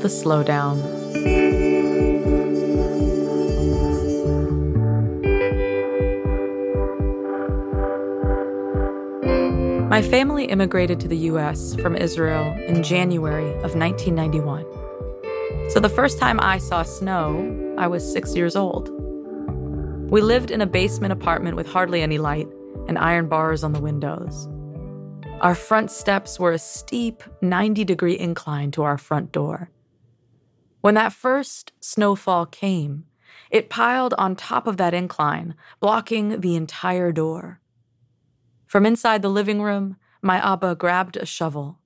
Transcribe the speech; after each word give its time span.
The 0.00 0.08
Slowdown. 0.08 0.78
My 9.90 10.00
family 10.00 10.46
immigrated 10.46 11.00
to 11.00 11.08
the 11.08 11.18
U.S. 11.18 11.74
from 11.74 11.96
Israel 11.96 12.56
in 12.66 12.82
January 12.82 13.52
of 13.56 13.74
1991. 13.76 14.64
So 15.68 15.80
the 15.80 15.90
first 15.90 16.18
time 16.18 16.40
I 16.40 16.56
saw 16.56 16.82
snow, 16.82 17.74
I 17.76 17.86
was 17.86 18.10
six 18.10 18.34
years 18.34 18.56
old. 18.56 18.88
We 20.10 20.22
lived 20.22 20.50
in 20.50 20.62
a 20.62 20.66
basement 20.66 21.12
apartment 21.12 21.56
with 21.56 21.66
hardly 21.66 22.00
any 22.00 22.16
light 22.16 22.48
and 22.88 22.96
iron 22.96 23.28
bars 23.28 23.62
on 23.62 23.74
the 23.74 23.80
windows. 23.80 24.48
Our 25.42 25.54
front 25.54 25.90
steps 25.90 26.40
were 26.40 26.52
a 26.52 26.58
steep 26.58 27.22
90 27.42 27.84
degree 27.84 28.18
incline 28.18 28.70
to 28.70 28.82
our 28.82 28.96
front 28.96 29.30
door. 29.30 29.68
When 30.80 30.94
that 30.94 31.12
first 31.12 31.72
snowfall 31.80 32.46
came, 32.46 33.04
it 33.50 33.68
piled 33.68 34.14
on 34.16 34.36
top 34.36 34.66
of 34.66 34.76
that 34.78 34.94
incline, 34.94 35.54
blocking 35.80 36.40
the 36.40 36.56
entire 36.56 37.12
door. 37.12 37.60
From 38.66 38.86
inside 38.86 39.22
the 39.22 39.28
living 39.28 39.60
room, 39.60 39.96
my 40.22 40.38
Abba 40.38 40.76
grabbed 40.76 41.16
a 41.16 41.26
shovel. 41.26 41.78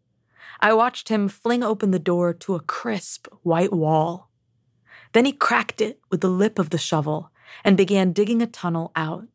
I 0.60 0.72
watched 0.74 1.08
him 1.08 1.28
fling 1.28 1.62
open 1.62 1.90
the 1.90 1.98
door 1.98 2.32
to 2.34 2.54
a 2.54 2.60
crisp 2.60 3.26
white 3.42 3.72
wall. 3.72 4.30
Then 5.12 5.24
he 5.24 5.32
cracked 5.32 5.80
it 5.80 6.00
with 6.10 6.20
the 6.20 6.28
lip 6.28 6.58
of 6.58 6.70
the 6.70 6.78
shovel 6.78 7.30
and 7.64 7.76
began 7.76 8.12
digging 8.12 8.42
a 8.42 8.46
tunnel 8.46 8.92
out. 8.94 9.26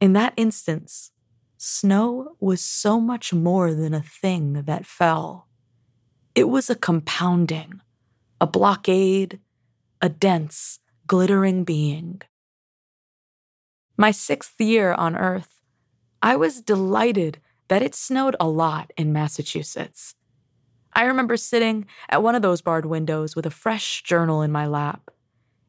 In 0.00 0.14
that 0.14 0.34
instance, 0.36 1.12
Snow 1.58 2.36
was 2.40 2.60
so 2.60 3.00
much 3.00 3.32
more 3.32 3.72
than 3.72 3.94
a 3.94 4.02
thing 4.02 4.64
that 4.64 4.84
fell. 4.84 5.46
It 6.34 6.48
was 6.48 6.68
a 6.68 6.74
compounding, 6.74 7.80
a 8.42 8.46
blockade, 8.46 9.38
a 10.00 10.08
dense, 10.08 10.80
glittering 11.06 11.62
being. 11.62 12.20
My 13.96 14.10
sixth 14.10 14.60
year 14.60 14.94
on 14.94 15.14
Earth, 15.14 15.62
I 16.20 16.34
was 16.34 16.60
delighted 16.60 17.38
that 17.68 17.82
it 17.82 17.94
snowed 17.94 18.34
a 18.40 18.48
lot 18.48 18.90
in 18.96 19.12
Massachusetts. 19.12 20.16
I 20.92 21.04
remember 21.04 21.36
sitting 21.36 21.86
at 22.08 22.24
one 22.24 22.34
of 22.34 22.42
those 22.42 22.62
barred 22.62 22.84
windows 22.84 23.36
with 23.36 23.46
a 23.46 23.50
fresh 23.50 24.02
journal 24.02 24.42
in 24.42 24.50
my 24.50 24.66
lap. 24.66 25.12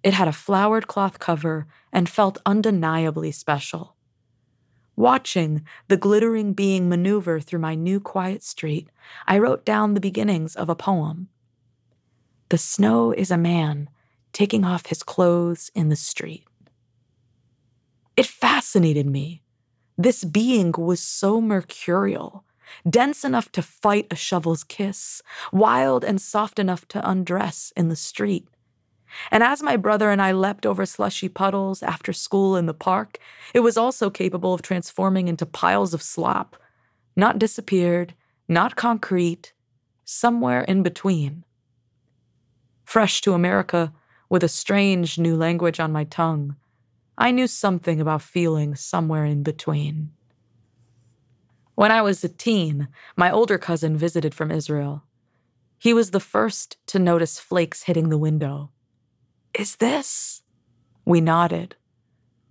It 0.02 0.15
had 0.15 0.27
a 0.27 0.33
flowered 0.33 0.87
cloth 0.87 1.19
cover 1.19 1.67
and 1.91 2.09
felt 2.09 2.41
undeniably 2.43 3.31
special. 3.31 3.97
Watching 4.95 5.63
the 5.89 5.97
glittering 5.97 6.53
being 6.53 6.89
maneuver 6.89 7.39
through 7.39 7.59
my 7.59 7.75
new 7.75 7.99
quiet 7.99 8.41
street, 8.41 8.89
I 9.27 9.37
wrote 9.37 9.63
down 9.63 9.93
the 9.93 10.02
beginnings 10.02 10.55
of 10.55 10.69
a 10.69 10.75
poem. 10.75 11.30
The 12.49 12.58
snow 12.58 13.11
is 13.11 13.31
a 13.31 13.38
man 13.38 13.89
taking 14.31 14.66
off 14.66 14.88
his 14.88 15.03
clothes 15.03 15.72
in 15.73 15.89
the 15.89 15.95
street. 15.95 16.45
It 18.16 18.25
fascinated 18.25 19.08
me. 19.08 19.44
This 19.98 20.23
being 20.23 20.73
was 20.77 20.99
so 20.99 21.39
mercurial, 21.39 22.45
dense 22.87 23.23
enough 23.23 23.52
to 23.54 23.61
fight 23.61 24.08
a 24.09 24.15
shovel's 24.15 24.64
kiss, 24.64 25.21
wild 25.52 26.04
and 26.04 26.20
soft 26.20 26.59
enough 26.59 26.87
to 26.89 27.09
undress 27.09 27.71
in 27.76 27.89
the 27.89 27.95
street. 27.95 28.48
And 29.31 29.43
as 29.43 29.61
my 29.61 29.77
brother 29.77 30.10
and 30.10 30.21
I 30.21 30.31
leapt 30.31 30.65
over 30.65 30.86
slushy 30.86 31.30
puddles 31.30 31.83
after 31.83 32.14
school 32.14 32.55
in 32.55 32.65
the 32.65 32.73
park, 32.73 33.20
it 33.54 33.60
was 33.60 33.77
also 33.77 34.10
capable 34.10 34.54
of 34.54 34.64
transforming 34.64 35.27
into 35.27 35.45
piles 35.45 35.93
of 35.93 36.02
slop, 36.02 36.58
not 37.15 37.37
disappeared, 37.37 38.15
not 38.48 38.75
concrete, 38.75 39.54
somewhere 40.04 40.61
in 40.61 40.81
between. 40.81 41.43
Fresh 42.93 43.21
to 43.21 43.33
America, 43.33 43.92
with 44.30 44.43
a 44.43 44.48
strange 44.48 45.17
new 45.17 45.36
language 45.36 45.80
on 45.80 45.92
my 45.92 46.04
tongue, 46.04 46.58
I 47.17 47.31
knew 47.31 47.48
something 47.48 47.99
about 47.99 48.21
feeling 48.21 48.76
somewhere 48.76 49.26
in 49.26 49.42
between. 49.42 50.11
When 51.73 51.92
I 51.92 52.04
was 52.04 52.23
a 52.23 52.30
teen, 52.30 52.89
my 53.15 53.31
older 53.31 53.58
cousin 53.58 53.98
visited 53.98 54.36
from 54.36 54.52
Israel. 54.52 55.05
He 55.80 55.92
was 55.92 56.11
the 56.11 56.20
first 56.20 56.77
to 56.86 56.99
notice 56.99 57.39
flakes 57.39 57.81
hitting 57.81 58.09
the 58.09 58.17
window. 58.20 58.70
Is 59.55 59.77
this? 59.77 60.43
We 61.04 61.20
nodded. 61.20 61.75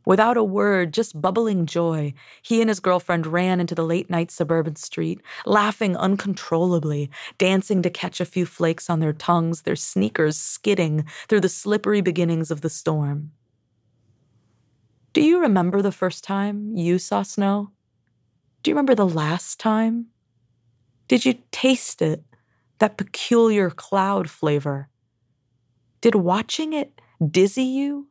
Without 0.04 0.36
a 0.36 0.42
word, 0.42 0.92
just 0.92 1.20
bubbling 1.20 1.64
joy, 1.64 2.12
he 2.42 2.60
and 2.60 2.68
his 2.68 2.80
girlfriend 2.80 3.26
ran 3.26 3.60
into 3.60 3.74
the 3.74 3.84
late 3.84 4.10
night 4.10 4.30
suburban 4.30 4.74
street, 4.74 5.20
laughing 5.46 5.96
uncontrollably, 5.96 7.08
dancing 7.38 7.82
to 7.82 7.90
catch 7.90 8.20
a 8.20 8.24
few 8.24 8.44
flakes 8.44 8.90
on 8.90 8.98
their 8.98 9.12
tongues, 9.12 9.62
their 9.62 9.76
sneakers 9.76 10.36
skidding 10.36 11.04
through 11.28 11.40
the 11.40 11.48
slippery 11.48 12.00
beginnings 12.00 12.50
of 12.50 12.62
the 12.62 12.70
storm. 12.70 13.30
Do 15.12 15.20
you 15.20 15.40
remember 15.40 15.82
the 15.82 15.92
first 15.92 16.24
time 16.24 16.76
you 16.76 16.98
saw 16.98 17.22
snow? 17.22 17.70
Do 18.62 18.70
you 18.70 18.74
remember 18.74 18.94
the 18.94 19.06
last 19.06 19.60
time? 19.60 20.06
Did 21.06 21.24
you 21.24 21.34
taste 21.52 22.02
it, 22.02 22.24
that 22.78 22.96
peculiar 22.96 23.70
cloud 23.70 24.30
flavor? 24.30 24.88
Did 26.00 26.16
watching 26.16 26.72
it 26.72 27.00
dizzy 27.24 27.62
you 27.62 28.08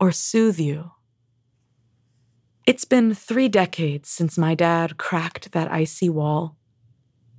or 0.00 0.10
soothe 0.10 0.58
you? 0.58 0.92
It's 2.68 2.84
been 2.84 3.14
three 3.14 3.48
decades 3.48 4.10
since 4.10 4.36
my 4.36 4.54
dad 4.54 4.98
cracked 4.98 5.52
that 5.52 5.72
icy 5.72 6.10
wall. 6.10 6.58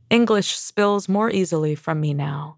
English 0.10 0.56
spills 0.58 1.08
more 1.08 1.30
easily 1.30 1.76
from 1.76 2.02
me 2.02 2.16
now. 2.16 2.58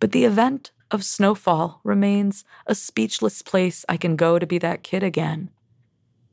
But 0.00 0.10
the 0.10 0.24
event 0.24 0.72
of 0.90 1.04
snowfall 1.04 1.80
remains 1.84 2.42
a 2.66 2.74
speechless 2.74 3.40
place 3.42 3.84
I 3.88 3.98
can 3.98 4.16
go 4.16 4.36
to 4.36 4.48
be 4.48 4.58
that 4.58 4.82
kid 4.82 5.04
again. 5.04 5.50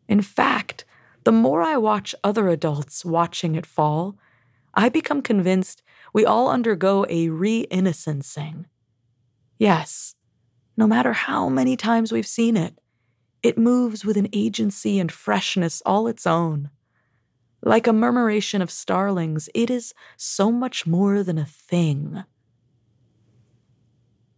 In 0.09 0.23
fact, 0.23 0.85
the 1.23 1.31
more 1.31 1.61
I 1.61 1.77
watch 1.77 2.15
other 2.23 2.49
adults 2.49 3.05
watching 3.05 3.53
it 3.53 3.67
fall, 3.67 4.17
I 4.73 4.89
become 4.89 5.21
convinced 5.21 5.83
we 6.13 6.25
all 6.25 6.49
undergo 6.49 7.05
a 7.09 7.29
re 7.29 7.67
innocencing 7.69 8.65
Yes, 9.59 10.15
no 10.75 10.87
matter 10.87 11.13
how 11.13 11.47
many 11.47 11.77
times 11.77 12.11
we've 12.11 12.25
seen 12.25 12.57
it, 12.57 12.79
it 13.47 13.57
moves 13.57 14.03
with 14.03 14.17
an 14.17 14.27
agency 14.33 14.99
and 14.99 15.09
freshness 15.09 15.81
all 15.85 16.05
its 16.05 16.27
own. 16.27 16.69
Like 17.63 17.87
a 17.87 17.93
murmuration 17.93 18.61
of 18.61 18.69
starlings, 18.69 19.47
it 19.55 19.69
is 19.69 19.93
so 20.17 20.51
much 20.51 20.85
more 20.85 21.23
than 21.23 21.37
a 21.37 21.45
thing. 21.45 22.25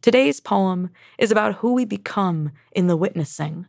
Today's 0.03 0.39
poem 0.39 0.91
is 1.17 1.31
about 1.31 1.55
who 1.55 1.73
we 1.73 1.85
become 1.85 2.51
in 2.71 2.85
the 2.85 2.95
witnessing. 2.95 3.65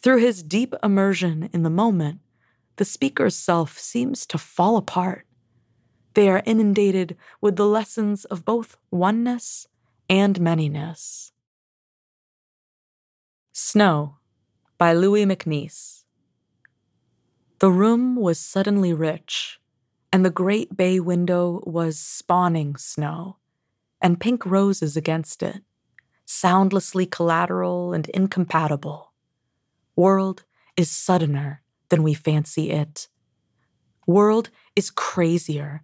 Through 0.00 0.18
his 0.18 0.44
deep 0.44 0.76
immersion 0.80 1.50
in 1.52 1.64
the 1.64 1.68
moment, 1.68 2.20
the 2.76 2.84
speaker's 2.84 3.34
self 3.34 3.80
seems 3.80 4.26
to 4.26 4.38
fall 4.38 4.76
apart. 4.76 5.26
They 6.14 6.28
are 6.28 6.44
inundated 6.46 7.16
with 7.40 7.56
the 7.56 7.66
lessons 7.66 8.26
of 8.26 8.44
both 8.44 8.76
oneness 8.92 9.66
and 10.08 10.38
manyness. 10.38 11.31
Snow 13.54 14.16
by 14.78 14.94
Louis 14.94 15.26
MacNeice. 15.26 16.04
The 17.58 17.70
room 17.70 18.16
was 18.16 18.38
suddenly 18.40 18.94
rich, 18.94 19.60
and 20.10 20.24
the 20.24 20.30
great 20.30 20.74
bay 20.74 20.98
window 20.98 21.62
was 21.66 21.98
spawning 21.98 22.76
snow, 22.76 23.36
and 24.00 24.18
pink 24.18 24.46
roses 24.46 24.96
against 24.96 25.42
it, 25.42 25.62
soundlessly 26.24 27.04
collateral 27.04 27.92
and 27.92 28.08
incompatible. 28.14 29.12
World 29.96 30.44
is 30.78 30.90
suddener 30.90 31.60
than 31.90 32.02
we 32.02 32.14
fancy 32.14 32.70
it. 32.70 33.08
World 34.06 34.48
is 34.74 34.90
crazier, 34.90 35.82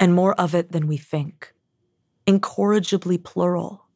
and 0.00 0.14
more 0.14 0.34
of 0.34 0.52
it 0.52 0.72
than 0.72 0.88
we 0.88 0.96
think 0.96 1.54
incorrigibly 2.26 3.18
plural. 3.18 3.86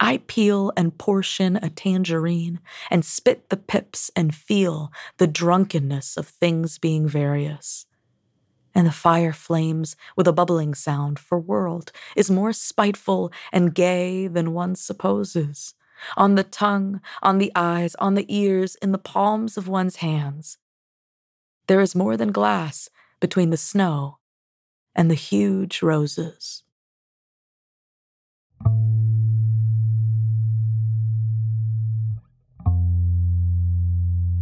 I 0.00 0.18
peel 0.26 0.72
and 0.76 0.96
portion 0.98 1.56
a 1.56 1.70
tangerine 1.70 2.60
and 2.90 3.04
spit 3.04 3.48
the 3.48 3.56
pips 3.56 4.10
and 4.14 4.34
feel 4.34 4.92
the 5.18 5.26
drunkenness 5.26 6.16
of 6.16 6.28
things 6.28 6.78
being 6.78 7.08
various. 7.08 7.86
and 8.74 8.86
the 8.86 8.92
fire 8.92 9.32
flames 9.32 9.96
with 10.16 10.28
a 10.28 10.32
bubbling 10.32 10.74
sound, 10.74 11.18
for 11.18 11.38
world 11.38 11.92
is 12.14 12.30
more 12.30 12.52
spiteful 12.52 13.32
and 13.52 13.74
gay 13.74 14.26
than 14.28 14.52
one 14.52 14.74
supposes. 14.74 15.74
On 16.16 16.34
the 16.34 16.44
tongue, 16.44 17.00
on 17.22 17.38
the 17.38 17.50
eyes, 17.54 17.94
on 17.94 18.14
the 18.14 18.26
ears, 18.28 18.76
in 18.76 18.92
the 18.92 18.98
palms 18.98 19.56
of 19.56 19.66
one's 19.66 19.96
hands. 19.96 20.58
There 21.68 21.80
is 21.80 21.94
more 21.94 22.16
than 22.18 22.32
glass 22.32 22.90
between 23.18 23.50
the 23.50 23.56
snow 23.56 24.18
and 24.94 25.10
the 25.10 25.14
huge 25.14 25.82
roses. 25.82 26.62